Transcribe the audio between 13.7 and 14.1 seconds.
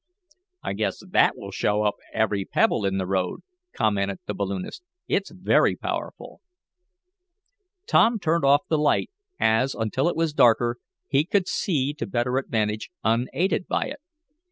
it.